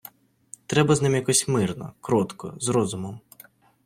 Треба 0.65 0.95
з 0.95 1.01
ним 1.01 1.15
якось 1.15 1.47
мирно, 1.47 1.93
кротко, 2.01 2.53
з 2.57 2.69
розумом... 2.69 3.21